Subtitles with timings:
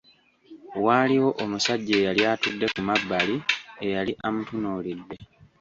[0.85, 3.35] Waaliwo omusajja eyali atudde ku mabbali
[3.85, 5.17] eyali amutunuulidde.